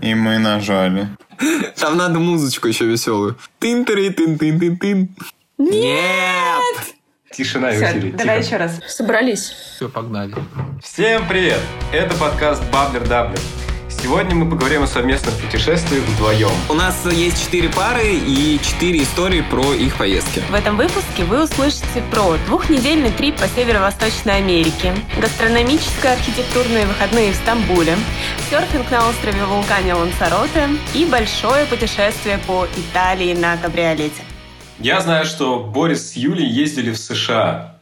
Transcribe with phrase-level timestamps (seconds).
[0.00, 1.08] И мы нажали.
[1.76, 3.36] Там надо музычку еще веселую.
[3.58, 5.08] тын тын тын тын тын тын
[5.58, 6.94] Нет!
[7.32, 8.12] Тишина усилий.
[8.12, 8.80] давай еще раз.
[8.88, 9.52] Собрались.
[9.76, 10.34] Все, погнали.
[10.82, 11.60] Всем привет!
[11.92, 13.40] Это подкаст Баблер Даблер.
[14.08, 16.48] Сегодня мы поговорим о совместных путешествиях вдвоем.
[16.70, 20.40] У нас есть четыре пары и четыре истории про их поездки.
[20.48, 27.34] В этом выпуске вы услышите про двухнедельный трип по Северо-Восточной Америке, гастрономические архитектурные выходные в
[27.34, 27.98] Стамбуле,
[28.48, 34.22] серфинг на острове вулкане Лансароте и большое путешествие по Италии на кабриолете.
[34.78, 37.74] Я знаю, что Борис с Юлей ездили в США.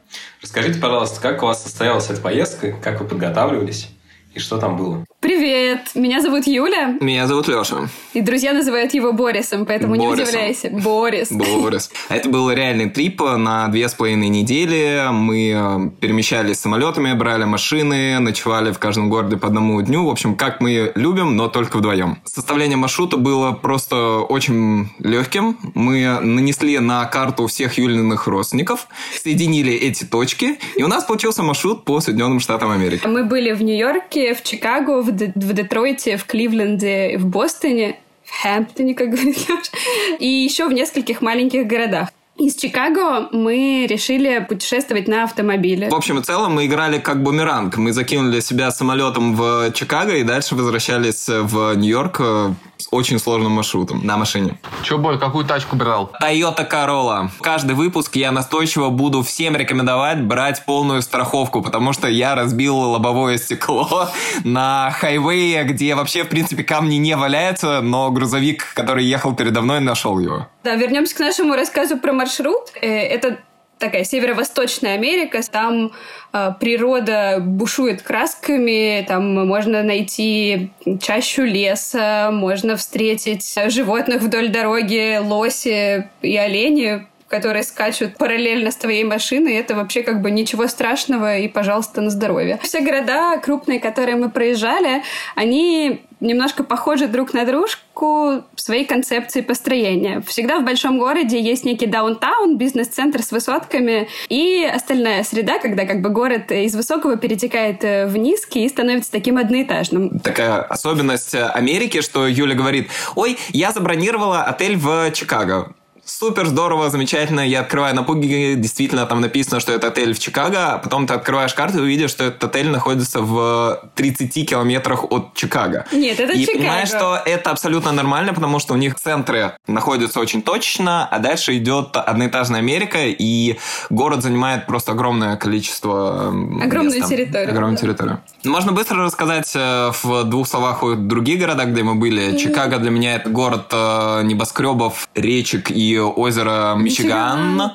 [0.42, 3.90] Расскажите, пожалуйста, как у вас состоялась эта поездка, как вы подготавливались
[4.36, 5.02] и что там было?
[5.20, 7.88] Привет, меня зовут Юля, Меня зовут Леша.
[8.12, 10.24] и друзья называют его Борисом, поэтому не Борисом.
[10.28, 10.68] удивляйся.
[10.70, 11.32] Борис.
[11.32, 11.90] Борис.
[12.10, 15.06] Это был реальный трип на две с половиной недели.
[15.10, 20.04] Мы э, перемещались самолетами, брали машины, ночевали в каждом городе по одному дню.
[20.04, 22.18] В общем, как мы любим, но только вдвоем.
[22.24, 25.56] Составление маршрута было просто очень легким.
[25.74, 28.86] Мы нанесли на карту всех Юлиных родственников,
[29.18, 33.06] соединили эти точки, и у нас получился маршрут по Соединенным Штатам Америки.
[33.06, 38.42] Мы были в Нью-Йорке, в Чикаго, в, Д- в Детройте, в Кливленде, в Бостоне, в
[38.42, 39.70] Хэмптоне, как говорит Лёша,
[40.18, 42.08] и еще в нескольких маленьких городах.
[42.38, 45.88] Из Чикаго мы решили путешествовать на автомобиле.
[45.88, 47.78] В общем и целом мы играли как бумеранг.
[47.78, 53.52] Мы закинули себя самолетом в Чикаго и дальше возвращались в Нью-Йорк э, с очень сложным
[53.52, 54.58] маршрутом на машине.
[54.82, 56.10] Че, Борь, какую тачку брал?
[56.22, 57.28] Toyota Corolla.
[57.40, 63.38] Каждый выпуск я настойчиво буду всем рекомендовать брать полную страховку, потому что я разбил лобовое
[63.38, 64.08] стекло
[64.44, 69.80] на хайвее, где вообще, в принципе, камни не валяются, но грузовик, который ехал передо мной,
[69.80, 70.46] нашел его.
[70.64, 72.72] Да, вернемся к нашему рассказу про маршрут.
[72.80, 73.38] Э, Это
[73.78, 75.40] такая северо-восточная Америка.
[75.50, 75.92] Там
[76.32, 86.08] э, природа бушует красками, там можно найти чащу леса, можно встретить животных вдоль дороги, лоси
[86.22, 91.48] и олени которые скачут параллельно с твоей машиной, это вообще как бы ничего страшного и,
[91.48, 92.58] пожалуйста, на здоровье.
[92.62, 95.02] Все города крупные, которые мы проезжали,
[95.34, 100.22] они немножко похожи друг на дружку в своей концепции построения.
[100.26, 106.00] Всегда в большом городе есть некий даунтаун, бизнес-центр с высотками и остальная среда, когда как
[106.00, 110.18] бы город из высокого перетекает э, в низкий и становится таким одноэтажным.
[110.20, 115.74] Такая особенность Америки, что Юля говорит, ой, я забронировала отель в Чикаго.
[116.08, 117.40] Супер, здорово, замечательно.
[117.40, 120.74] Я открываю на пуге, действительно там написано, что это отель в Чикаго.
[120.74, 125.34] а Потом ты открываешь карту и увидишь, что этот отель находится в 30 километрах от
[125.34, 125.84] Чикаго.
[125.90, 126.58] Нет, это и Чикаго.
[126.60, 131.56] понимаешь, что это абсолютно нормально, потому что у них центры находятся очень точно, а дальше
[131.56, 133.56] идет одноэтажная Америка, и
[133.90, 137.08] город занимает просто огромное количество Огромную места.
[137.08, 137.50] территорию.
[137.50, 138.20] Огромную территорию.
[138.44, 142.36] Можно быстро рассказать э, в двух словах о других городах, где мы были.
[142.36, 147.54] Чикаго для меня это город э, небоскребов, речек и озера Мичиган.
[147.54, 147.72] Мичиган.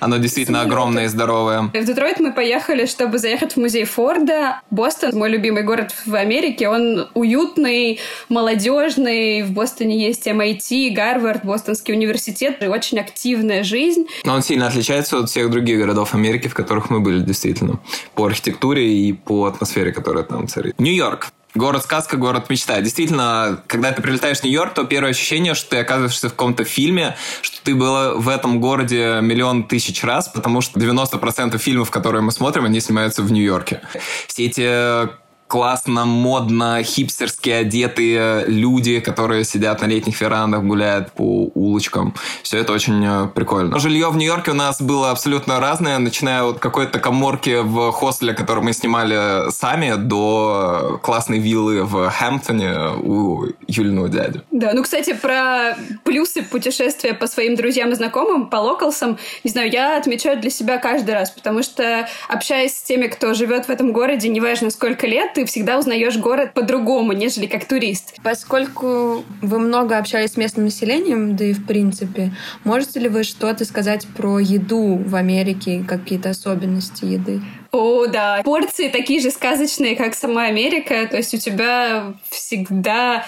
[0.00, 1.70] Оно действительно огромное и здоровое.
[1.72, 4.60] В Детройт мы поехали, чтобы заехать в музей Форда.
[4.70, 9.42] Бостон, мой любимый город в Америке, он уютный, молодежный.
[9.42, 12.62] В Бостоне есть MIT, Гарвард, Бостонский университет.
[12.62, 14.06] И очень активная жизнь.
[14.24, 17.80] Но он сильно отличается от всех других городов Америки, в которых мы были, действительно.
[18.14, 20.78] По архитектуре и по атмосфере, которая там царит.
[20.78, 21.28] Нью-Йорк.
[21.54, 22.80] Город-сказка, город-мечта.
[22.80, 27.16] Действительно, когда ты прилетаешь в Нью-Йорк, то первое ощущение, что ты оказываешься в каком-то фильме,
[27.42, 32.32] что ты был в этом городе миллион тысяч раз, потому что 90% фильмов, которые мы
[32.32, 33.82] смотрим, они снимаются в Нью-Йорке.
[34.26, 42.14] Все эти классно, модно, хипстерски одетые люди, которые сидят на летних верандах, гуляют по улочкам.
[42.42, 43.70] Все это очень э, прикольно.
[43.70, 48.34] Но жилье в Нью-Йорке у нас было абсолютно разное, начиная от какой-то коморки в хостеле,
[48.34, 54.40] который мы снимали сами, до классной виллы в Хэмптоне у Юлиного дяди.
[54.50, 59.70] Да, ну, кстати, про плюсы путешествия по своим друзьям и знакомым, по локалсам, не знаю,
[59.70, 63.92] я отмечаю для себя каждый раз, потому что, общаясь с теми, кто живет в этом
[63.92, 68.16] городе, неважно сколько лет, ты всегда узнаешь город по-другому, нежели как турист.
[68.22, 72.32] Поскольку вы много общались с местным населением, да и в принципе,
[72.64, 77.40] можете ли вы что-то сказать про еду в Америке, какие-то особенности еды?
[77.72, 78.40] О, да.
[78.44, 81.08] Порции такие же сказочные, как сама Америка.
[81.10, 83.26] То есть у тебя всегда,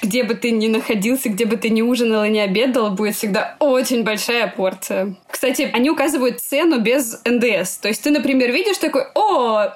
[0.00, 3.56] где бы ты ни находился, где бы ты ни ужинал и не обедал, будет всегда
[3.58, 5.16] очень большая порция.
[5.28, 7.76] Кстати, они указывают цену без НДС.
[7.76, 9.74] То есть ты, например, видишь такой, о,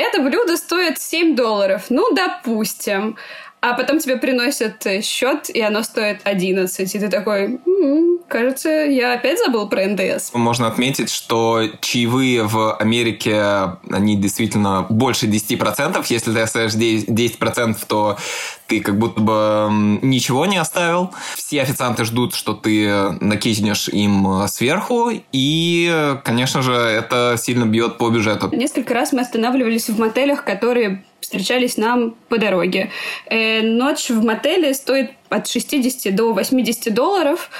[0.00, 1.84] это блюдо стоит 7 долларов.
[1.88, 3.16] Ну, допустим.
[3.60, 6.94] А потом тебе приносят счет, и оно стоит 11.
[6.94, 10.32] И ты такой, м-м, кажется, я опять забыл про НДС.
[10.34, 16.04] Можно отметить, что чаевые в Америке, они действительно больше 10%.
[16.08, 18.18] Если ты оставишь 10%, то
[18.66, 19.68] ты как будто бы
[20.02, 21.12] ничего не оставил.
[21.34, 28.10] Все официанты ждут, что ты накинешь им сверху, и, конечно же, это сильно бьет по
[28.10, 28.50] бюджету.
[28.52, 32.92] Несколько раз мы останавливались в мотелях, которые встречались нам по дороге.
[33.28, 37.50] Э, ночь в мотеле стоит от 60 до 80 долларов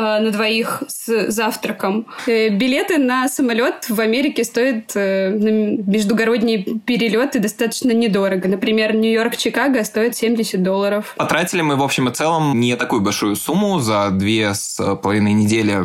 [0.00, 2.06] на двоих с завтраком.
[2.26, 8.48] Э, билеты на самолет в Америке стоят э, междугородние перелеты достаточно недорого.
[8.48, 11.14] Например, Нью-Йорк-Чикаго стоит 70 долларов.
[11.16, 13.78] Потратили мы, в общем и целом, не такую большую сумму.
[13.80, 15.76] За две с половиной недели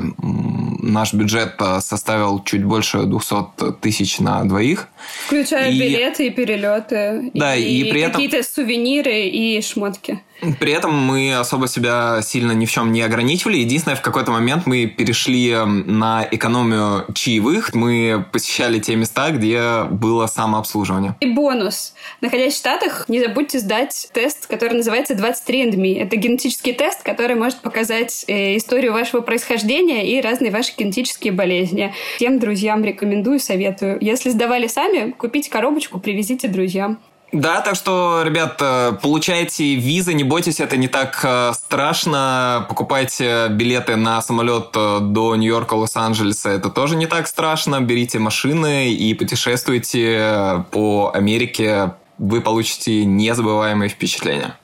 [0.85, 4.87] наш бюджет э, составил чуть больше 200 тысяч на двоих.
[5.27, 5.79] Включая и...
[5.79, 7.31] билеты и перелеты.
[7.33, 8.13] Да, и, и при этом...
[8.13, 10.21] какие-то сувениры и шмотки.
[10.59, 13.57] При этом мы особо себя сильно ни в чем не ограничивали.
[13.57, 17.73] Единственное, в какой-то момент мы перешли эм, на экономию чаевых.
[17.73, 21.15] Мы посещали те места, где было самообслуживание.
[21.19, 21.93] И бонус.
[22.21, 25.99] Находясь в Штатах, не забудьте сдать тест, который называется 23andMe.
[25.99, 31.93] Это генетический тест, который может показать э, историю вашего происхождения и разные ваши генетические болезни.
[32.17, 33.97] Всем друзьям рекомендую, советую.
[34.01, 36.99] Если сдавали сами, купите коробочку, привезите друзьям.
[37.35, 42.65] Да, так что, ребят, э, получайте визы, не бойтесь, это не так э, страшно.
[42.69, 47.81] Покупайте билеты на самолет э, до Нью-Йорка, Лос-Анджелеса, это тоже не так страшно.
[47.81, 51.95] Берите машины и путешествуйте по Америке.
[52.17, 54.55] Вы получите незабываемые впечатления.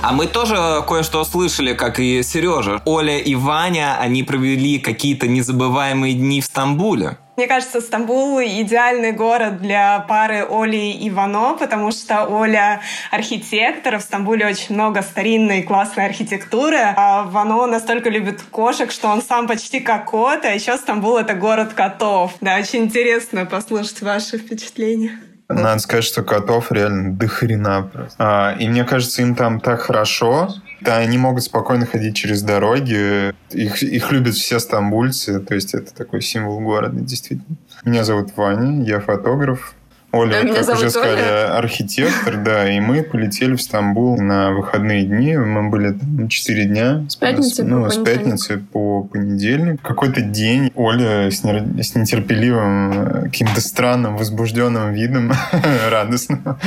[0.00, 2.80] А мы тоже кое-что слышали, как и Сережа.
[2.84, 7.18] Оля и Ваня, они провели какие-то незабываемые дни в Стамбуле.
[7.36, 14.02] Мне кажется, Стамбул— идеальный город для пары Оли и Вано, потому что Оля— архитектор, в
[14.02, 19.80] Стамбуле очень много старинной классной архитектуры, а Вано настолько любит кошек, что он сам почти
[19.80, 22.34] как кот, а еще Стамбул— это город котов.
[22.40, 25.18] Да, очень интересно послушать ваши впечатления.
[25.48, 28.16] Надо сказать, что котов реально дохрена просто.
[28.18, 30.48] А, и мне кажется, им там так хорошо.
[30.80, 33.34] Да, они могут спокойно ходить через дороги.
[33.50, 35.40] Их, их любят все стамбульцы.
[35.40, 37.56] То есть это такой символ города, действительно.
[37.84, 39.74] Меня зовут Ваня, я фотограф.
[40.14, 41.58] Оля, а как уже сказали, Оля.
[41.58, 45.36] архитектор, да, и мы полетели в Стамбул на выходные дни.
[45.36, 47.04] Мы были там 4 дня.
[47.08, 49.82] С пятницы ну, по с пятницы по понедельник.
[49.82, 55.32] Какой-то день Оля с, не, с нетерпеливым, э, каким-то странным, возбужденным видом,
[55.90, 56.58] радостно,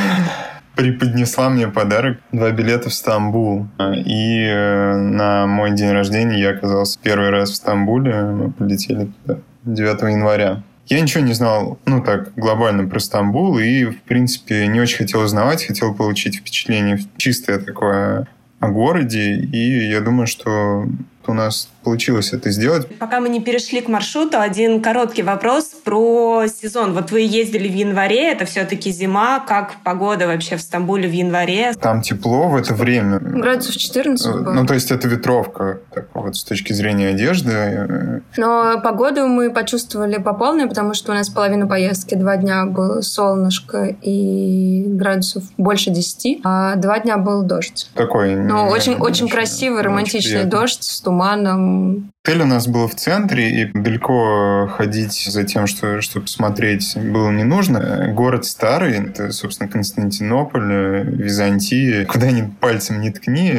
[0.77, 2.19] преподнесла мне подарок.
[2.31, 3.67] Два билета в Стамбул.
[3.79, 8.21] И э, на мой день рождения я оказался первый раз в Стамбуле.
[8.21, 10.63] Мы полетели туда 9 января.
[10.85, 15.19] Я ничего не знал, ну так, глобально про Стамбул, и, в принципе, не очень хотел
[15.19, 18.25] узнавать, хотел получить впечатление чистое такое
[18.61, 20.87] о городе, и я думаю, что
[21.27, 22.87] у нас получилось это сделать.
[22.99, 26.93] Пока мы не перешли к маршруту, один короткий вопрос про сезон.
[26.93, 29.39] Вот вы ездили в январе, это все-таки зима.
[29.39, 31.73] Как погода вообще в Стамбуле в январе?
[31.79, 33.19] Там тепло в это время.
[33.19, 34.53] Градусов 14 э, было.
[34.53, 38.21] Ну, то есть это ветровка, так вот, с точки зрения одежды.
[38.35, 43.01] Но погоду мы почувствовали по полной, потому что у нас половина поездки, два дня было
[43.01, 47.89] солнышко и градусов больше 10, а два дня был дождь.
[47.93, 48.35] Такой.
[48.35, 52.11] Ну, очень, очень красивый, романтичный дождь с туманом туманом.
[52.23, 57.31] Отель у нас был в центре, и далеко ходить за тем, что, чтобы смотреть, было
[57.31, 58.11] не нужно.
[58.13, 62.05] Город старый, это, собственно, Константинополь, Византия.
[62.05, 63.53] Куда ни пальцем не ткни,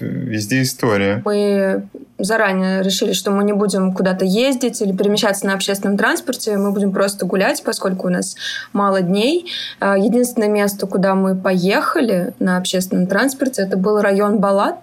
[0.00, 1.20] везде история.
[1.26, 1.82] Мы
[2.16, 6.92] заранее решили, что мы не будем куда-то ездить или перемещаться на общественном транспорте, мы будем
[6.92, 8.34] просто гулять, поскольку у нас
[8.72, 9.50] мало дней.
[9.78, 14.78] А, единственное место, куда мы поехали на общественном транспорте, это был район Балат.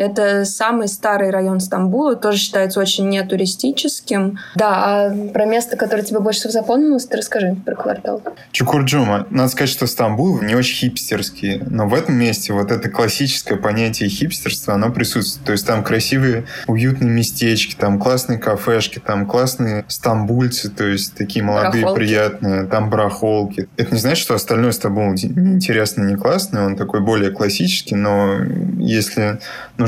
[0.00, 4.38] Это самый старый район Стамбула, тоже считается очень нетуристическим.
[4.54, 8.22] Да, а про место, которое тебе больше всего запомнилось, ты расскажи про квартал.
[8.50, 9.26] Чукурджума.
[9.28, 14.08] Надо сказать, что Стамбул не очень хипстерский, но в этом месте вот это классическое понятие
[14.08, 15.44] хипстерства, оно присутствует.
[15.44, 21.44] То есть там красивые, уютные местечки, там классные кафешки, там классные стамбульцы, то есть такие
[21.44, 21.98] молодые, барахолки.
[21.98, 23.68] приятные, там барахолки.
[23.76, 28.38] Это не значит, что остальное Стамбул неинтересно, не классный, он такой более классический, но
[28.78, 29.40] если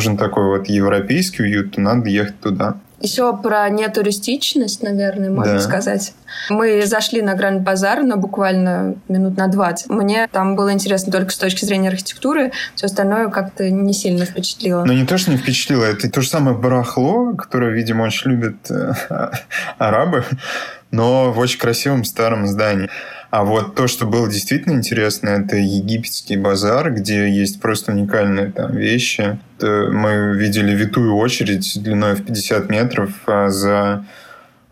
[0.03, 2.77] нужен такой вот европейский уют, то надо ехать туда.
[3.01, 5.61] Еще про нетуристичность, наверное, можно да.
[5.61, 6.15] сказать.
[6.49, 9.91] Мы зашли на Гранд Базар на буквально минут на 20.
[9.91, 12.53] Мне там было интересно только с точки зрения архитектуры.
[12.77, 14.85] Все остальное как-то не сильно впечатлило.
[14.85, 15.85] Ну, не то, что не впечатлило.
[15.85, 18.93] Это то же самое барахло, которое, видимо, очень любят э,
[19.79, 20.25] арабы,
[20.93, 22.89] но в очень красивом старом здании.
[23.33, 28.77] А вот то, что было действительно интересно, это египетский базар, где есть просто уникальные там
[28.77, 29.39] вещи.
[29.59, 34.05] Мы видели витую очередь длиной в 50 метров а, за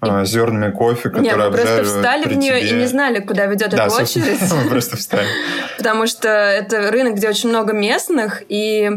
[0.00, 2.70] а, зернами кофе, которые Нет, мы просто встали в нее тебе.
[2.70, 4.40] и не знали, куда ведет да, эта очередь.
[4.64, 5.28] Мы просто встали.
[5.78, 8.90] Потому что это рынок, где очень много местных, и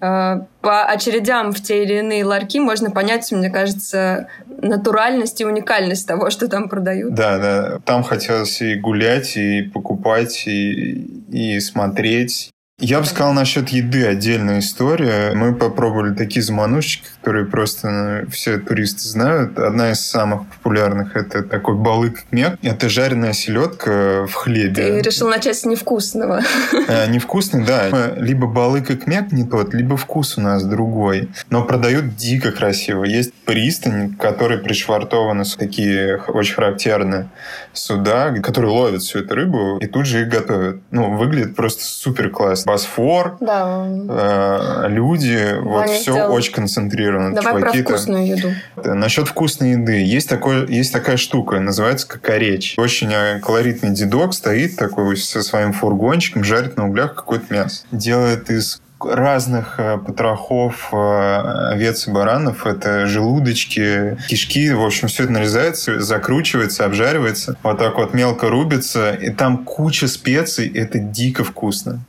[0.00, 6.06] э, по очередям в те или иные ларьки можно понять, мне кажется, натуральность и уникальность
[6.06, 7.14] того, что там продают.
[7.14, 7.78] Да, да.
[7.84, 10.92] Там хотелось и гулять, и покупать, и,
[11.30, 12.50] и смотреть.
[12.80, 15.32] Я бы сказал насчет еды отдельная история.
[15.34, 19.58] Мы попробовали такие заманушечки, которые просто ну, все туристы знают.
[19.58, 22.58] Одна из самых популярных это такой балык мек.
[22.62, 24.74] Это жареная селедка в хлебе.
[24.74, 26.40] Ты решил начать с невкусного.
[26.88, 28.14] А, невкусный, да.
[28.16, 31.28] Либо балык и кмек не тот, либо вкус у нас другой.
[31.50, 33.04] Но продают дико красиво.
[33.04, 37.28] Есть пристань, которой пришвартованы такие очень характерные
[37.72, 40.80] суда, которые ловят всю эту рыбу и тут же их готовят.
[40.90, 42.69] Ну, выглядит просто супер классно.
[42.70, 43.84] Босфор, Да.
[43.84, 47.34] э, люди, вот Ваня все сделал- очень концентрировано.
[47.34, 48.48] Давай про Чуваки-то- вкусную еду.
[48.76, 50.00] Э, Насчет вкусной еды.
[50.04, 52.74] Есть, такое, есть такая штука, называется кокоречь.
[52.78, 57.82] Очень э, колоритный дедок стоит такой со своим фургончиком, жарит на углях какое-то мясо.
[57.90, 62.66] Делает из разных э, потрохов овец и баранов.
[62.66, 64.70] Это желудочки, кишки.
[64.72, 67.56] В общем, все это нарезается, закручивается, обжаривается.
[67.62, 69.12] Вот так вот мелко рубится.
[69.14, 70.68] И там куча специй.
[70.68, 72.00] Это дико вкусно.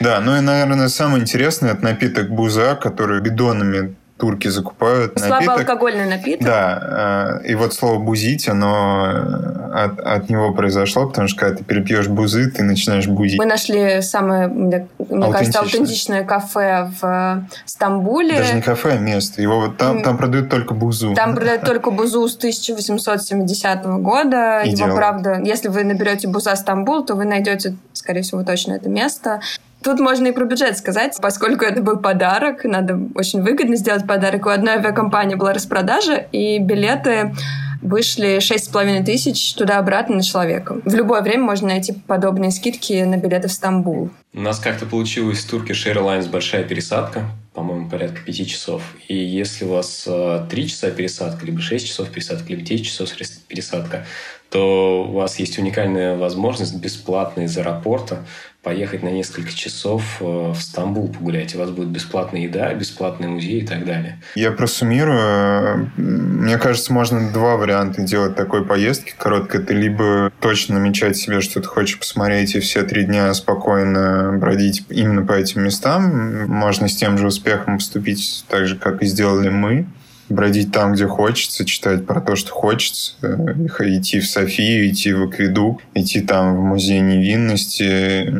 [0.00, 5.18] Да, ну и, наверное, самое интересное, это напиток буза, который бидонами турки закупают.
[5.18, 6.46] Слабоалкогольный напиток.
[6.46, 11.56] да, э, и вот слово «бузить», оно э, от, от него произошло, потому что когда
[11.56, 13.38] ты перепьешь бузы, ты начинаешь бузить.
[13.38, 16.24] Мы нашли самое, мне, мне кажется, Аутентичное.
[16.24, 18.36] кафе в Стамбуле.
[18.36, 19.40] Даже не кафе, а место.
[19.40, 21.14] Его вот там, там продают только бузу.
[21.14, 24.62] Там продают только бузу с 1870 года.
[24.62, 28.90] И Его, правда, если вы наберете буза Стамбул, то вы найдете, скорее всего, точно это
[28.90, 29.40] место.
[29.82, 34.46] Тут можно и про бюджет сказать, поскольку это был подарок, надо очень выгодно сделать подарок.
[34.46, 37.34] У одной авиакомпании была распродажа, и билеты
[37.80, 40.76] вышли 6,5 тысяч туда-обратно на человека.
[40.84, 44.10] В любое время можно найти подобные скидки на билеты в Стамбул.
[44.34, 47.22] У нас как-то получилось с Turkish Airlines большая пересадка,
[47.54, 48.82] по-моему, порядка пяти часов.
[49.08, 53.16] И если у вас э, три часа пересадка, либо 6 часов пересадка, либо 10 часов
[53.18, 54.04] рес- пересадка,
[54.50, 58.24] то у вас есть уникальная возможность бесплатно из аэропорта
[58.62, 61.54] поехать на несколько часов э, в Стамбул погулять.
[61.54, 64.20] У вас будет бесплатная еда, бесплатный музей и так далее.
[64.34, 65.90] Я просуммирую.
[65.96, 69.62] Мне кажется, можно два варианта делать такой поездки короткой.
[69.62, 74.84] Ты либо точно намечать себе, что ты хочешь посмотреть, и все три дня спокойно бродить
[74.90, 76.46] именно по этим местам.
[76.46, 79.86] Можно с тем же успехом поступить так же, как и сделали мы.
[80.30, 85.24] Бродить там, где хочется, читать про то, что хочется, э, идти в Софию, идти в
[85.24, 88.32] Акведук, идти там в музей невинности,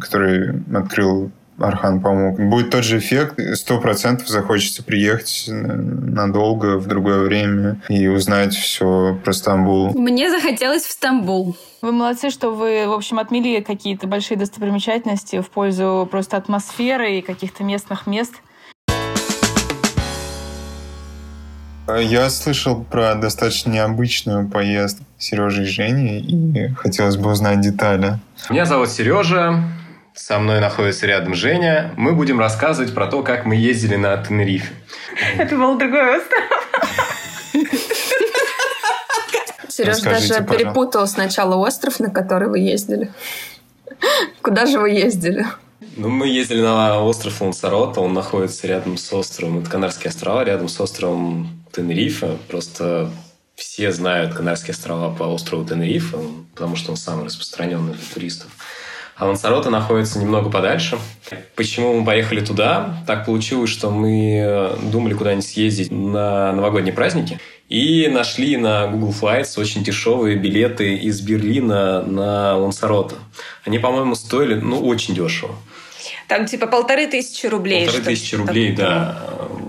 [0.00, 2.38] который открыл Архан помог.
[2.38, 9.18] Будет тот же эффект, сто процентов захочется приехать надолго, в другое время и узнать все
[9.22, 9.92] про Стамбул.
[9.94, 11.56] Мне захотелось в Стамбул.
[11.82, 17.22] Вы молодцы, что вы, в общем, отмели какие-то большие достопримечательности в пользу просто атмосферы и
[17.22, 18.34] каких-то местных мест.
[21.98, 28.18] Я слышал про достаточно необычную поездку Сережи и Жени, и хотелось бы узнать детали.
[28.48, 29.62] Меня зовут Сережа,
[30.14, 31.92] со мной находится рядом Женя.
[31.96, 34.72] Мы будем рассказывать про то, как мы ездили на Тенерифе.
[35.36, 36.44] Это был другой остров.
[39.68, 40.58] Сережа Расскажите, даже пожалуйста.
[40.58, 43.10] перепутал сначала остров, на который вы ездили.
[44.42, 45.46] Куда же вы ездили?
[45.96, 50.68] Ну, мы ездили на остров Лансарота, он находится рядом с островом, это Канарские острова, рядом
[50.68, 52.36] с островом Тенерифе.
[52.48, 53.10] Просто
[53.54, 58.48] все знают Канарские острова по острову Тенерифе, он- потому что он самый распространенный для туристов.
[59.16, 60.98] А Лансарота находится немного подальше.
[61.54, 63.02] Почему мы поехали туда?
[63.06, 69.60] Так получилось, что мы думали куда-нибудь съездить на новогодние праздники и нашли на Google Flights
[69.60, 73.16] очень дешевые билеты из Берлина на Лансарота.
[73.66, 75.54] Они, по-моему, стоили, ну, очень дешево.
[76.30, 77.86] Там типа полторы тысячи рублей.
[77.86, 78.86] Полторы тысячи рублей, такое.
[78.86, 79.18] да,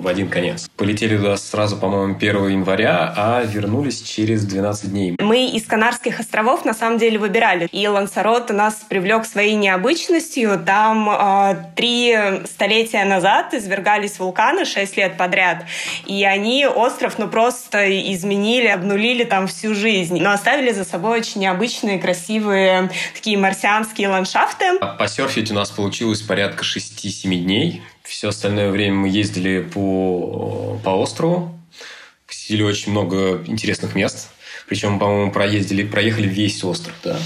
[0.02, 0.70] в один конец.
[0.78, 5.16] Полетели туда сразу, по-моему, 1 января, а вернулись через 12 дней.
[5.20, 7.68] Мы из Канарских островов на самом деле выбирали.
[7.72, 10.62] И Лансарот нас привлек своей необычностью.
[10.64, 12.16] Там э, три
[12.46, 15.66] столетия назад извергались вулканы шесть лет подряд.
[16.06, 20.20] И они остров ну просто изменили, обнулили там всю жизнь.
[20.22, 24.80] Но оставили за собой очень необычные, красивые такие марсианские ландшафты.
[25.00, 27.82] Посерфить у нас получилось порядка 6-7 дней.
[28.04, 31.58] Все остальное время мы ездили по, по острову.
[32.28, 34.30] Посетили очень много интересных мест.
[34.68, 37.18] Причем, по-моему, проездили, проехали весь остров, да.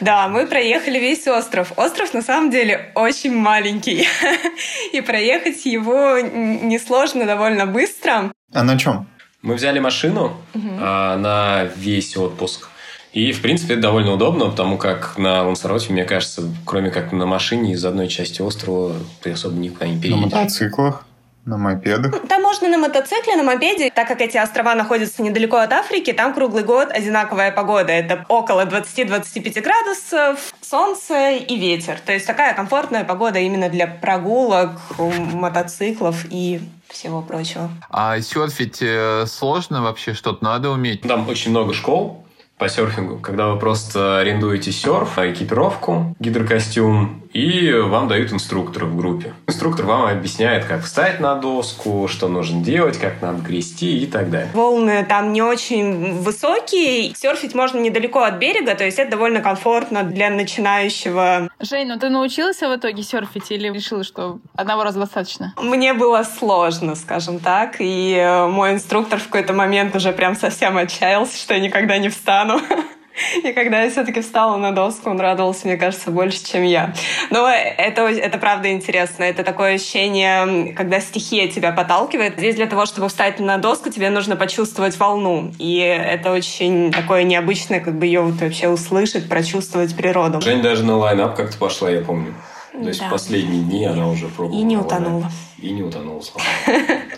[0.00, 1.72] Да, мы проехали весь остров.
[1.76, 4.06] Остров на самом деле очень маленький.
[4.92, 8.32] И проехать его несложно довольно быстро.
[8.52, 9.06] А на чем?
[9.42, 10.68] Мы взяли машину угу.
[10.78, 12.69] а, на весь отпуск.
[13.12, 17.26] И, в принципе, это довольно удобно, потому как на Лансароте, мне кажется, кроме как на
[17.26, 20.16] машине из одной части острова, ты особо никуда не переедешь.
[20.16, 21.04] На мотоциклах?
[21.44, 22.28] На мопедах?
[22.28, 23.90] Там можно на мотоцикле, на мопеде.
[23.90, 27.90] Так как эти острова находятся недалеко от Африки, там круглый год одинаковая погода.
[27.92, 31.98] Это около 20-25 градусов, солнце и ветер.
[32.04, 37.70] То есть такая комфортная погода именно для прогулок, мотоциклов и всего прочего.
[37.88, 40.12] А серфить э, сложно вообще?
[40.12, 41.02] Что-то надо уметь?
[41.02, 42.24] Там очень много школ
[42.60, 49.34] по серфингу, когда вы просто арендуете серф, экипировку, гидрокостюм, и вам дают инструктора в группе.
[49.46, 54.30] Инструктор вам объясняет, как встать на доску, что нужно делать, как надо грести и так
[54.30, 54.48] далее.
[54.54, 60.02] Волны там не очень высокие, серфить можно недалеко от берега, то есть это довольно комфортно
[60.02, 61.50] для начинающего.
[61.60, 65.54] Жень, ну ты научился в итоге серфить или решила, что одного раза достаточно?
[65.60, 70.76] Мне было сложно, скажем так, и э, мой инструктор в какой-то момент уже прям совсем
[70.76, 72.60] отчаялся, что я никогда не встану встану.
[73.44, 76.94] И когда я все-таки встала на доску, он радовался, мне кажется, больше, чем я.
[77.30, 79.24] Но это, это правда интересно.
[79.24, 82.38] Это такое ощущение, когда стихия тебя подталкивает.
[82.38, 85.52] Здесь для того, чтобы встать на доску, тебе нужно почувствовать волну.
[85.58, 90.40] И это очень такое необычное, как бы ее вот вообще услышать, прочувствовать природу.
[90.40, 92.34] Жень даже на лайнап как-то пошла, я помню.
[92.72, 93.08] То есть да.
[93.08, 94.60] в последние дни она уже пробовала.
[94.60, 95.30] И не утонула.
[95.58, 96.22] И не утонула,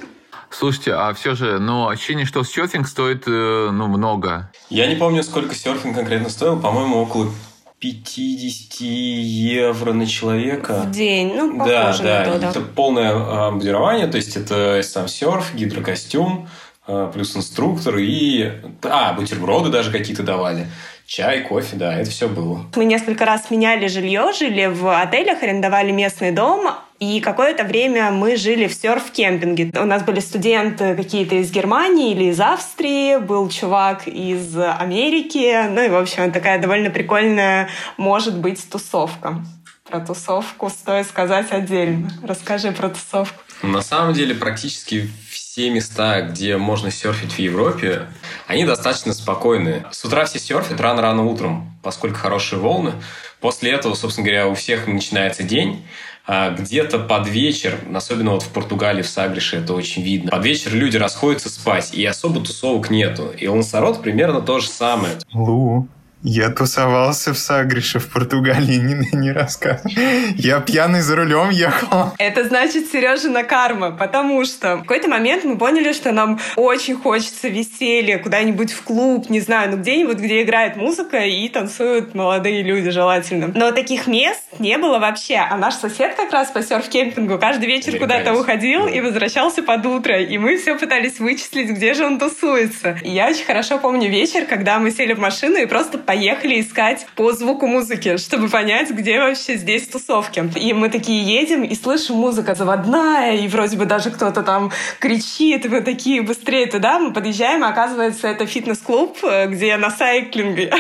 [0.62, 4.49] Слушайте, а все же, ну, ощущение, что серфинг стоит, э, ну, много.
[4.71, 6.57] Я не помню, сколько серфинг конкретно стоил.
[6.57, 7.33] По-моему, около
[7.81, 10.85] 50 евро на человека.
[10.87, 12.25] В день, ну, похоже да, на да.
[12.25, 12.50] то, да.
[12.50, 16.49] Это полное обмундирование, то есть это сам серф, гидрокостюм,
[16.87, 18.52] э, плюс инструктор и...
[18.85, 20.69] А, бутерброды даже какие-то давали.
[21.07, 22.66] Чай, кофе, да, это все было.
[22.76, 26.71] Мы несколько раз меняли жилье, жили в отелях, арендовали местный дом,
[27.03, 29.73] и какое-то время мы жили в серф-кемпинге.
[29.75, 35.67] У нас были студенты какие-то из Германии или из Австрии, был чувак из Америки.
[35.69, 39.45] Ну и, в общем, такая довольно прикольная, может быть, тусовка.
[39.91, 42.09] Про тусовку стоит сказать отдельно.
[42.23, 43.43] Расскажи про тусовку.
[43.65, 48.07] На самом деле, практически все места, где можно серфить в Европе,
[48.47, 49.85] они достаточно спокойные.
[49.91, 52.93] С утра все серфят рано-рано утром, поскольку хорошие волны.
[53.41, 55.85] После этого, собственно говоря, у всех начинается день.
[56.27, 60.73] А где-то под вечер, особенно вот в Португалии, в Сагрише это очень видно, под вечер
[60.75, 63.31] люди расходятся спать, и особо тусовок нету.
[63.37, 65.15] И Лансарот примерно то же самое.
[65.33, 65.89] Лу,
[66.23, 69.93] я тусовался в Сагрише в Португалии, не, не рассказывай.
[70.37, 72.13] Я пьяный за рулем ехал.
[72.19, 77.49] Это значит Сережина карма, потому что в какой-то момент мы поняли, что нам очень хочется
[77.49, 82.91] веселья, куда-нибудь в клуб, не знаю, ну где-нибудь, где играет музыка и танцуют молодые люди
[82.91, 83.51] желательно.
[83.55, 85.37] Но таких мест не было вообще.
[85.37, 90.21] А наш сосед как раз по серф-кемпингу каждый вечер куда-то уходил и возвращался под утро.
[90.21, 92.99] И мы все пытались вычислить, где же он тусуется.
[93.03, 97.07] И я очень хорошо помню вечер, когда мы сели в машину и просто поехали искать
[97.16, 100.44] по звуку музыки, чтобы понять, где вообще здесь тусовки.
[100.57, 105.64] И мы такие едем и слышим музыка заводная, и вроде бы даже кто-то там кричит,
[105.64, 106.98] и мы такие быстрее туда.
[106.98, 110.70] Мы подъезжаем, а оказывается, это фитнес-клуб, э, где на сайклинге.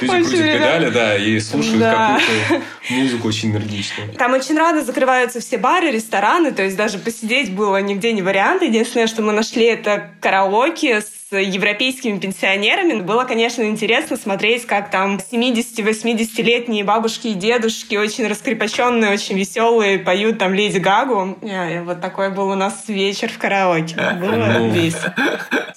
[0.00, 2.18] Люди крутят педали, да, и слушают да.
[2.18, 4.14] какую-то музыку очень энергичную.
[4.14, 8.62] Там очень рано закрываются все бары, рестораны, то есть даже посидеть было нигде не вариант.
[8.62, 13.00] Единственное, что мы нашли, это караоке с европейскими пенсионерами.
[13.00, 20.38] Было, конечно, интересно смотреть, как там 70-80-летние бабушки и дедушки, очень раскрепощенные, очень веселые, поют
[20.38, 21.38] там Леди Гагу.
[21.42, 23.96] И вот такой был у нас вечер в караоке.
[24.20, 25.14] Было ну, весело.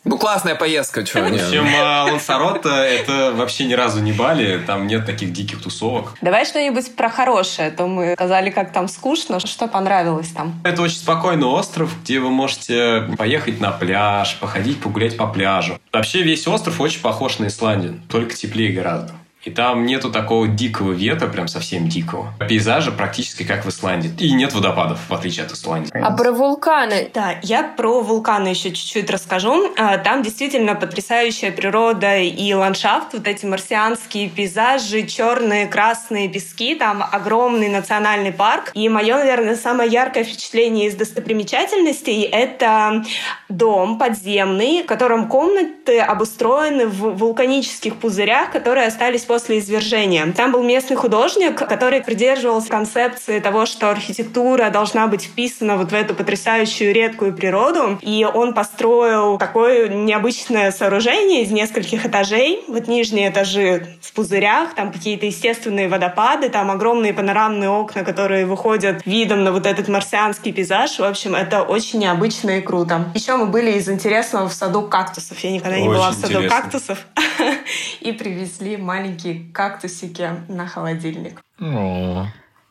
[0.04, 1.67] Ну, классная поездка, что В общем,
[2.12, 6.13] Лансарот это вообще ни разу не Бали, там нет таких диких тусовок.
[6.22, 10.60] Давай что-нибудь про хорошее, а то мы сказали, как там скучно, что понравилось там.
[10.63, 15.46] Это очень спокойный остров, где вы можете поехать на пляж, походить, погулять по пляжу.
[15.91, 19.13] Вообще весь остров очень похож на Исландию, только теплее гораздо.
[19.47, 22.33] И там нету такого дикого ветра, прям совсем дикого.
[22.49, 24.12] Пейзажа практически как в Исландии.
[24.19, 25.89] И нет водопадов, в отличие от Исландии.
[25.93, 27.10] А про вулканы?
[27.13, 29.71] Да, я про вулканы еще чуть-чуть расскажу.
[29.77, 37.01] А, там действительно потрясающая природа и ландшафт, вот эти марсианские пейзажи, черные, красные пески, там
[37.10, 38.71] огромный национальный парк.
[38.73, 43.05] И мое, наверное, самое яркое впечатление из достопримечательностей— это
[43.47, 50.34] дом подземный, в котором комнаты обустроены в вулканических пузырях, которые остались после после извержения.
[50.36, 55.93] Там был местный художник, который придерживался концепции того, что архитектура должна быть вписана вот в
[55.93, 58.00] эту потрясающую редкую природу.
[58.02, 62.63] И он построил такое необычное сооружение из нескольких этажей.
[62.67, 69.06] Вот нижние этажи в пузырях, там какие-то естественные водопады, там огромные панорамные окна, которые выходят
[69.06, 70.97] видом на вот этот марсианский пейзаж.
[70.97, 73.06] В общем, это очень необычно и круто.
[73.13, 75.38] Еще мы были из интересного в саду кактусов.
[75.41, 76.50] Я никогда не Очень была в саду интересно.
[76.50, 77.06] кактусов.
[78.02, 81.41] И привезли маленькие кактусики на холодильник.
[81.59, 82.25] О.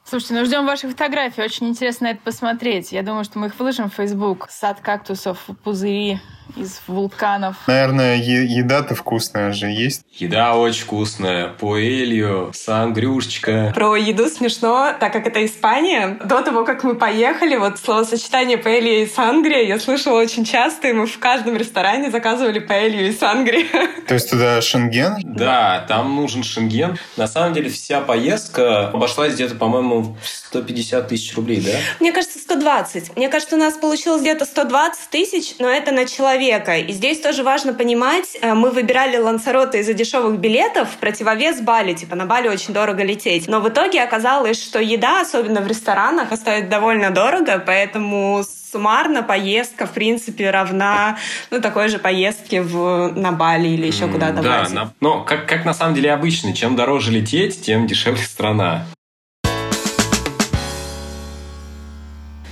[0.05, 1.43] Слушайте, ну ждем ваших фотографий.
[1.43, 2.93] Очень интересно это посмотреть.
[2.93, 4.47] Я думаю, что мы их выложим в Facebook.
[4.51, 6.21] Сад кактусов, пузыри
[6.55, 7.57] из вулканов.
[7.67, 10.03] Наверное, е- еда-то вкусная же есть.
[10.13, 11.49] Еда очень вкусная.
[11.49, 13.73] Пуэлью, сангрюшечка.
[13.75, 16.19] Про еду смешно, так как это Испания.
[16.25, 20.93] До того, как мы поехали, вот словосочетание паэлья и сангрия я слышала очень часто, и
[20.93, 23.67] мы в каждом ресторане заказывали паэлью и сангрию.
[24.07, 25.17] То есть туда шенген?
[25.25, 26.99] Да, там нужен шенген.
[27.17, 31.73] На самом деле вся поездка обошлась где-то, по-моему, в 150 тысяч рублей, да?
[32.01, 33.17] Мне кажется, 120.
[33.17, 36.36] Мне кажется, у нас получилось где-то 120 тысяч, но это на человека.
[36.37, 41.95] И здесь тоже важно понимать, э, мы выбирали Лансароте из-за дешевых билетов в противовес Бали.
[41.95, 43.49] Типа на Бали очень дорого лететь.
[43.49, 49.87] Но в итоге оказалось, что еда, особенно в ресторанах, стоит довольно дорого, поэтому суммарно поездка,
[49.87, 51.19] в принципе, равна
[51.51, 55.65] ну, такой же поездке в, на Бали или еще куда-то Да, на- но как, как
[55.65, 58.85] на самом деле обычно, чем дороже лететь, тем дешевле страна.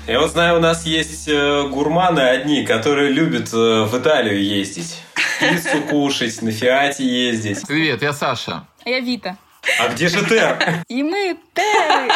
[0.06, 5.00] Я вот знаю, у нас есть э, гурманы одни, которые любят э, в Италию ездить.
[5.40, 7.66] Пиццу кушать, на Фиате ездить.
[7.66, 8.66] Привет, я Саша.
[8.84, 9.38] А я Вита.
[9.78, 10.84] А где же Тер?
[10.88, 12.10] И мы Терры.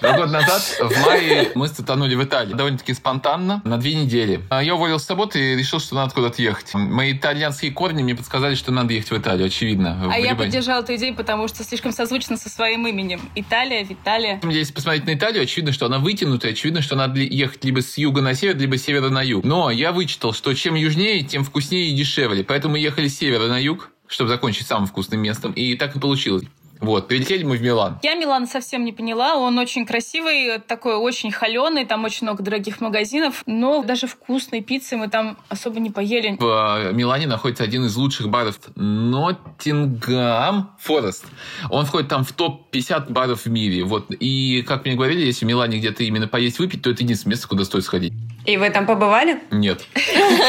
[0.00, 2.54] Два года назад, в мае, мы стартанули в Италии.
[2.54, 4.40] Довольно-таки спонтанно, на две недели.
[4.48, 6.72] А Я уволился с работы и решил, что надо куда-то ехать.
[6.74, 9.98] Мои итальянские корни мне подсказали, что надо ехать в Италию, очевидно.
[10.04, 13.20] в А я поддержала эту идею, потому что слишком созвучно со своим именем.
[13.34, 14.40] Италия, Виталия.
[14.44, 18.22] Если посмотреть на Италию, очевидно, что она вытянутая, очевидно, что надо ехать либо с юга
[18.22, 19.44] на север, либо с севера на юг.
[19.44, 22.44] Но я вычитал, что чем южнее, тем вкуснее и дешевле.
[22.44, 25.52] Поэтому мы ехали с севера на юг, чтобы закончить самым вкусным местом.
[25.52, 26.44] И так и получилось.
[26.80, 27.98] Вот, прилетели мы в Милан.
[28.02, 29.36] Я Милан совсем не поняла.
[29.36, 34.96] Он очень красивый, такой очень холеный, там очень много дорогих магазинов, но даже вкусной пиццы
[34.96, 36.36] мы там особо не поели.
[36.38, 41.26] В э, Милане находится один из лучших баров Ноттингам Форест.
[41.70, 43.84] Он входит там в топ-50 баров в мире.
[43.84, 44.06] Вот.
[44.10, 47.48] И, как мне говорили, если в Милане где-то именно поесть, выпить, то это единственное место,
[47.48, 48.12] куда стоит сходить.
[48.46, 49.40] И вы там побывали?
[49.50, 49.84] Нет.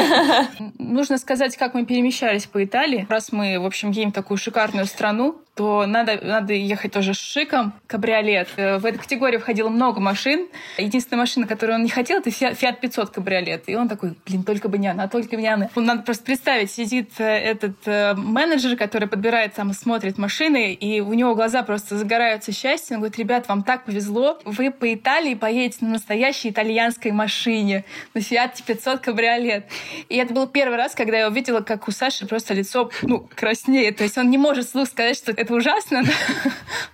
[0.77, 3.05] Нужно сказать, как мы перемещались по Италии.
[3.09, 7.19] Раз мы, в общем, едем в такую шикарную страну, то надо, надо ехать тоже с
[7.19, 7.73] шиком.
[7.85, 8.47] Кабриолет.
[8.55, 10.47] Э, В эту категорию входило много машин.
[10.77, 13.63] Единственная машина, которую он не хотел, это Fiat Fiat 500 кабриолет.
[13.67, 15.69] И он такой, блин, только бы не она, только бы не она.
[15.75, 20.71] Ну, Надо просто представить, сидит э, этот э, менеджер, который подбирает там и смотрит машины,
[20.71, 22.95] и у него глаза просто загораются счастьем.
[22.95, 28.19] Он говорит, ребят, вам так повезло, вы по Италии поедете на настоящей итальянской машине, на
[28.19, 29.65] Fiat 500 кабриолет.
[30.07, 33.97] И это был первый раз, когда я увидела, как у Саши просто лицо, ну, краснеет.
[33.97, 36.11] То есть он не может вслух сказать, что это ужасно, да,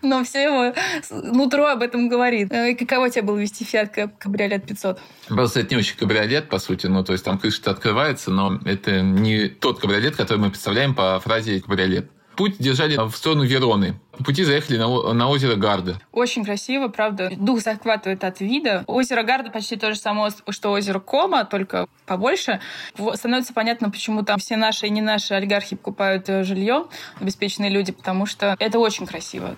[0.02, 0.74] но все его
[1.12, 2.52] нутро об этом говорит.
[2.52, 5.00] Э, И каково тебе было вести Каб- кабриолет 500?
[5.28, 6.88] Просто это не очень кабриолет, по сути.
[6.88, 11.20] Ну, то есть там крыша открывается, но это не тот кабриолет, который мы представляем по
[11.20, 12.10] фразе кабриолет.
[12.36, 14.00] Путь держали в сторону Вероны.
[14.24, 16.00] Пути заехали на, на озеро Гарда.
[16.12, 17.32] Очень красиво, правда.
[17.36, 18.84] Дух захватывает от вида.
[18.88, 22.60] Озеро Гарда почти то же самое, что озеро Кома, только побольше.
[23.14, 26.86] Становится понятно, почему там все наши и не наши олигархи покупают э, жилье,
[27.20, 29.56] обеспеченные люди, потому что это очень красиво.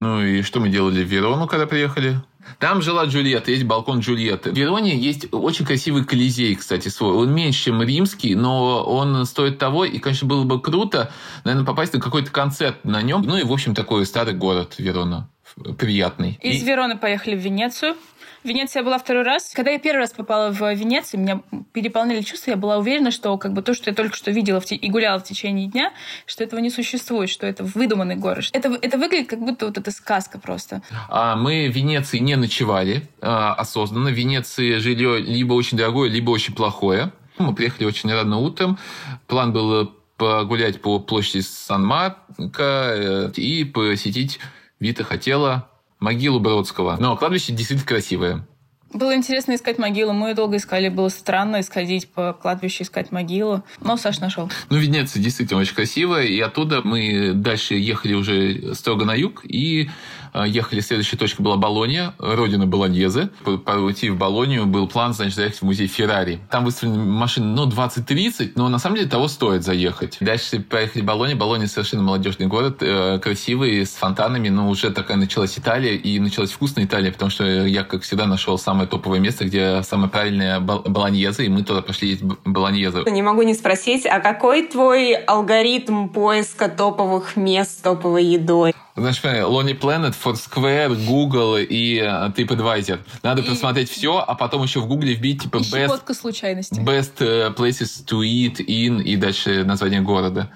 [0.00, 2.16] Ну и что мы делали в Верону, когда приехали?
[2.58, 4.50] Там жила Джульетта, есть балкон Джульетты.
[4.50, 7.14] В Вероне есть очень красивый колизей, кстати, свой.
[7.14, 11.12] Он меньше, чем римский, но он стоит того, и, конечно, было бы круто,
[11.44, 13.22] наверное, попасть на какой-то концерт на нем.
[13.22, 15.28] Ну и, в общем, такой старый город Верона,
[15.78, 16.38] приятный.
[16.42, 17.94] Из И- Вероны поехали в Венецию.
[18.44, 19.52] В Венеции я была второй раз.
[19.54, 21.40] Когда я первый раз попала в Венецию, меня
[21.72, 22.52] переполняли чувства.
[22.52, 25.18] Я была уверена, что как бы то, что я только что видела те- и гуляла
[25.18, 25.92] в течение дня,
[26.26, 28.44] что этого не существует, что это выдуманный город.
[28.52, 30.82] Это, это выглядит как будто вот эта сказка просто.
[31.08, 34.10] А мы в Венеции не ночевали а, осознанно.
[34.10, 37.10] В Венеции жилье либо очень дорогое, либо очень плохое.
[37.38, 38.78] Мы приехали очень рано утром.
[39.26, 44.38] План был погулять по площади Сан-Марко э, и посетить
[44.80, 45.68] Вита хотела
[46.00, 46.96] могилу Бродского.
[46.98, 48.46] Но кладбище действительно красивое.
[48.92, 50.12] Было интересно искать могилу.
[50.12, 50.88] Мы долго искали.
[50.88, 53.64] Было странно исходить по кладбищу, искать могилу.
[53.80, 54.50] Но Саш нашел.
[54.70, 56.24] Ну, Венеция действительно очень красивая.
[56.24, 59.42] И оттуда мы дальше ехали уже строго на юг.
[59.44, 59.90] И
[60.44, 63.30] ехали, следующая точка была Болонья, родина Болоньезы.
[63.44, 66.40] По пути в Болонию был план, значит, заехать в музей Феррари.
[66.50, 70.18] Там выставлены машины, ну, 20-30, но на самом деле того стоит заехать.
[70.20, 71.36] Дальше поехали в Болонью.
[71.36, 76.50] Болонья совершенно молодежный город, э, красивый, с фонтанами, но уже такая началась Италия, и началась
[76.50, 81.42] вкусная Италия, потому что я, как всегда, нашел самое топовое место, где самое правильное болоньеза,
[81.42, 83.04] и мы туда пошли есть болоньезу.
[83.10, 88.74] Не могу не спросить, а какой твой алгоритм поиска топовых мест топовой едой?
[88.96, 93.00] Знаешь, Lonely Planet, Foursquare, Google и э, TripAdvisor.
[93.22, 93.44] Надо и...
[93.44, 96.80] посмотреть все, а потом еще в Google вбить типа и best, случайности.
[96.80, 100.50] best э, places to eat in и дальше название города.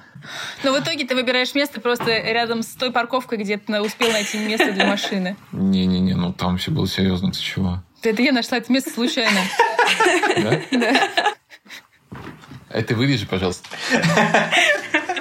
[0.64, 4.38] Но в итоге ты выбираешь место просто рядом с той парковкой, где ты успел найти
[4.38, 5.36] место для машины.
[5.52, 7.82] Не-не-не, ну там все было серьезно, ты чего?
[8.02, 9.40] Это я нашла это место случайно.
[10.36, 10.60] Да?
[10.70, 11.10] Да.
[12.70, 13.68] Это вырежи, пожалуйста.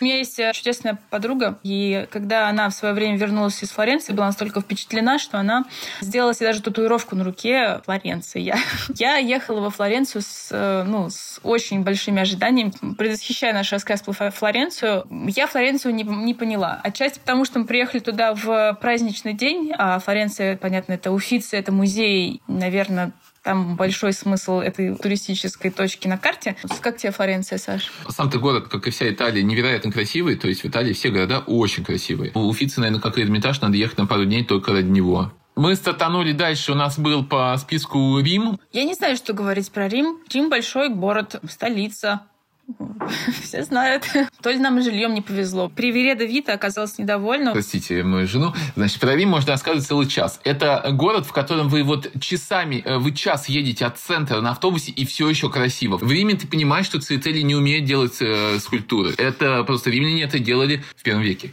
[0.00, 4.12] У меня есть э, чудесная подруга, и когда она в свое время вернулась из Флоренции,
[4.12, 5.64] была настолько впечатлена, что она
[6.00, 8.40] сделала себе даже татуировку на руке Флоренции.
[8.40, 8.58] Я,
[8.94, 14.30] я ехала во Флоренцию с, э, ну, с очень большими ожиданиями, предвосхищая наш рассказ про
[14.30, 15.06] Флоренцию.
[15.10, 16.80] Я Флоренцию не, не поняла.
[16.84, 21.72] Отчасти потому, что мы приехали туда в праздничный день, а Флоренция, понятно, это Уфицы, это
[21.72, 23.12] музей, наверное,
[23.48, 26.54] там большой смысл этой туристической точки на карте.
[26.82, 27.90] Как тебе Флоренция, Саш?
[28.06, 30.36] Сам-то город, как и вся Италия, невероятно красивый.
[30.36, 32.32] То есть в Италии все города очень красивые.
[32.34, 35.32] У Уфицы, наверное, как Эрмитаж, надо ехать на пару дней только ради него.
[35.56, 36.72] Мы стартанули дальше.
[36.72, 38.60] У нас был по списку Рим.
[38.70, 40.18] Я не знаю, что говорить про Рим.
[40.30, 42.20] Рим большой город, столица.
[43.42, 44.04] Все знают.
[44.42, 45.68] То ли нам жильем не повезло.
[45.68, 47.52] Привереда Вита оказалась недовольна.
[47.52, 48.54] Простите мою жену.
[48.76, 50.40] Значит, про Рим можно рассказывать целый час.
[50.44, 54.92] Это город, в котором вы вот часами, э, вы час едете от центра на автобусе,
[54.92, 55.96] и все еще красиво.
[55.96, 59.14] В Риме ты понимаешь, что Церетели не умеет делать э, скульптуры.
[59.16, 61.52] Это просто римляне это делали в первом веке.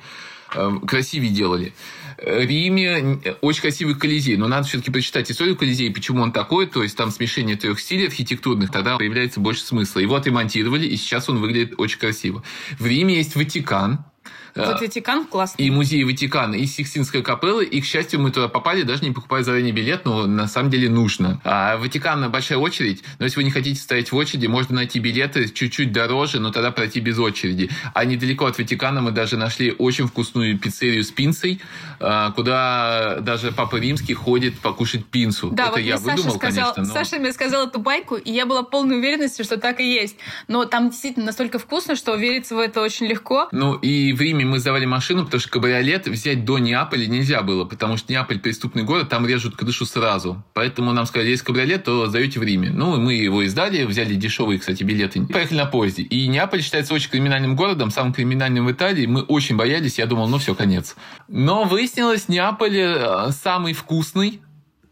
[0.53, 1.73] Э, красивее делали.
[2.17, 6.95] Риме очень красивый Колизей, но надо все-таки прочитать историю Колизея, почему он такой, то есть
[6.95, 9.99] там смешение трех стилей архитектурных, тогда появляется больше смысла.
[9.99, 12.43] Его отремонтировали, и сейчас он выглядит очень красиво.
[12.79, 14.05] В Риме есть Ватикан,
[14.55, 15.65] вот Ватикан классный.
[15.65, 17.61] И музей Ватикана, и Сикстинская капелла.
[17.61, 20.89] И, к счастью, мы туда попали, даже не покупая заранее билет, но на самом деле
[20.89, 21.41] нужно.
[21.43, 25.49] А Ватикан большая очередь, но если вы не хотите стоять в очереди, можно найти билеты
[25.49, 27.69] чуть-чуть дороже, но тогда пройти без очереди.
[27.93, 31.61] А недалеко от Ватикана мы даже нашли очень вкусную пиццерию с пинцей,
[31.99, 35.49] а, куда даже Папа Римский ходит покушать пинцу.
[35.49, 36.93] Да, Это вот я Саша выдумал, сказал, конечно.
[36.93, 37.03] Но...
[37.03, 40.15] Саша мне сказал эту байку, и я была полной уверенности, что так и есть.
[40.47, 43.49] Но там действительно настолько вкусно, что вериться в это очень легко.
[43.51, 47.65] Ну и в Риме мы сдавали машину, потому что кабриолет взять до Неаполя нельзя было,
[47.65, 50.43] потому что Неаполь преступный город, там режут крышу сразу.
[50.53, 52.69] Поэтому нам сказали, есть кабриолет, то сдаете в Риме.
[52.69, 55.25] Ну, мы его издали, взяли дешевые, кстати, билеты.
[55.25, 56.03] Поехали на поезде.
[56.03, 59.05] И Неаполь считается очень криминальным городом, самым криминальным в Италии.
[59.05, 60.95] Мы очень боялись, я думал, ну все, конец.
[61.27, 64.41] Но выяснилось, Неаполь э, самый вкусный,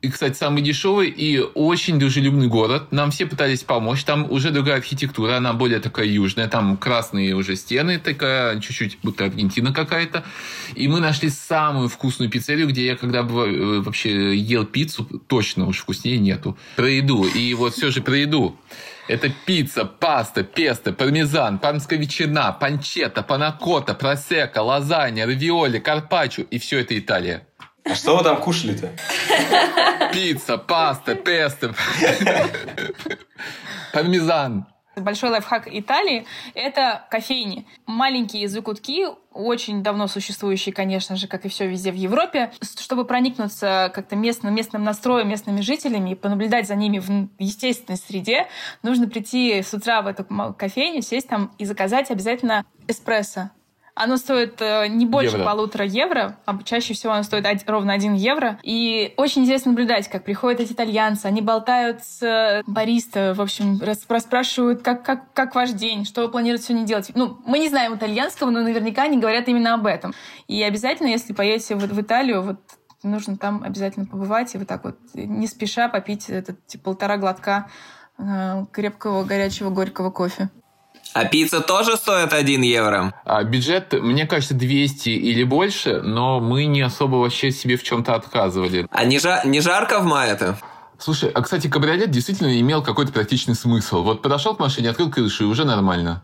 [0.04, 2.92] и, кстати, самый дешевый и очень дружелюбный город.
[2.92, 4.04] Нам все пытались помочь.
[4.04, 6.50] Там уже другая архитектура, она более такая южная.
[6.50, 10.26] Там красные уже стены, такая чуть-чуть будто Аргентина какая-то.
[10.76, 15.68] И мы нашли самую вкусную пиццерию, где я когда бы э, вообще ел пиццу, точно
[15.68, 16.58] уж вкуснее нету.
[16.76, 17.24] Про еду.
[17.24, 18.58] И вот все же про еду.
[19.08, 26.42] Это пицца, паста, песто, пармезан, пармская ветчина, панчета, панакота, просека, лазанья, равиоли, карпаччо.
[26.52, 27.48] И все это Италия.
[27.86, 28.92] А что вы там кушали-то?
[30.14, 31.74] Пицца, паста, песто,
[33.92, 34.68] пармезан.
[34.96, 37.66] Большой лайфхак Италии– это кофейни.
[37.88, 42.52] Маленькие закутки, очень давно существующие, конечно же, как и все везде в Европе.
[42.62, 48.48] Чтобы проникнуться как-то местным, местным настроем, местными жителями и понаблюдать за ними в естественной среде,
[48.84, 53.50] нужно прийти с утра в эту кофейню, сесть там и заказать обязательно эспрессо.
[53.96, 55.46] Оно стоит э, не больше евро.
[55.46, 58.60] полутора евро, а чаще всего оно стоит ровно один евро.
[58.64, 63.80] И очень интересно наблюдать, как приходят эти итальянцы, они болтают с э, бариста, в общем,
[63.82, 67.12] расспрашивают, как, как, как ваш день, что вы планируете сегодня делать.
[67.14, 70.14] Ну, мы не знаем итальянского, но наверняка они говорят именно об этом.
[70.48, 72.60] И обязательно, если поедете в, в Италию, вот
[73.04, 77.70] нужно там обязательно побывать и вот так вот не спеша попить этот типа, полтора глотка
[78.18, 80.50] э, крепкого, горячего, горького кофе.
[81.14, 83.14] А пицца тоже стоит 1 евро?
[83.26, 88.16] А бюджет, мне кажется, 200 или больше, но мы не особо вообще себе в чем-то
[88.16, 88.88] отказывали.
[88.92, 90.58] А не, жа- не жарко в мае-то?
[90.98, 94.04] Слушай, а, кстати, кабриолет действительно имел какой-то практичный смысл.
[94.04, 96.24] Вот подошел к машине, открыл крышу, и уже нормально.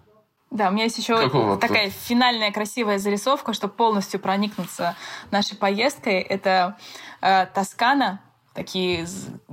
[0.51, 4.95] Да, у меня есть еще Какого такая финальная красивая зарисовка, чтобы полностью проникнуться
[5.29, 6.21] нашей поездкой.
[6.21, 6.77] Это
[7.21, 8.19] э, Тоскана,
[8.53, 9.05] такие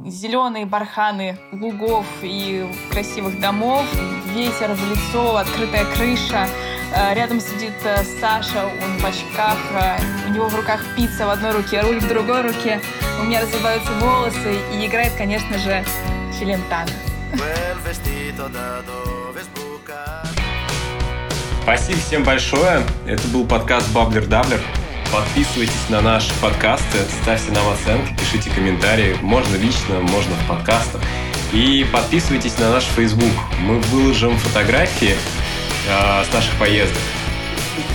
[0.04, 3.84] зеленые барханы лугов и красивых домов,
[4.34, 6.48] ветер в лицо, открытая крыша.
[6.94, 11.30] Э, рядом сидит э, Саша, он в очках, э, у него в руках пицца в
[11.30, 12.80] одной руке, руль в другой руке.
[13.20, 15.84] У меня развиваются волосы и играет, конечно же,
[16.38, 16.90] Челентано.
[21.62, 22.82] Спасибо всем большое.
[23.06, 24.60] Это был подкаст Баблер Даблер.
[25.12, 29.16] Подписывайтесь на наши подкасты, ставьте нам оценки, пишите комментарии.
[29.22, 31.00] Можно лично, можно в подкастах.
[31.52, 33.32] И подписывайтесь на наш Facebook.
[33.60, 35.14] Мы выложим фотографии
[35.88, 36.98] э, с наших поездок.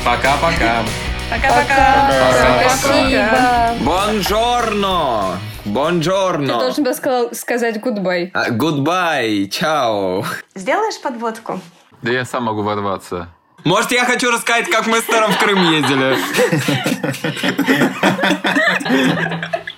[0.05, 0.83] Пока-пока.
[1.29, 2.11] Пока-пока.
[2.69, 3.75] Спасибо.
[3.81, 5.37] Бонжорно!
[5.65, 6.47] Бонжорно!
[6.53, 6.93] Ты должен был
[7.33, 8.31] сказать goodbye.
[8.33, 9.47] А, Goodbye!
[9.49, 10.23] Чао!
[10.55, 11.59] Сделаешь подводку?
[12.01, 13.29] Да я сам могу ворваться.
[13.63, 16.17] Может, я хочу рассказать, как мы с Тером в Крым ездили?